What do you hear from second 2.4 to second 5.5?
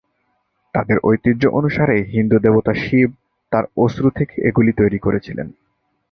দেবতা শিব তাঁর অশ্রু থেকে এগুলি তৈরি করেছিলেন।